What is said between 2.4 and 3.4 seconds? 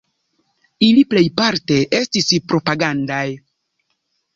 propagandaj.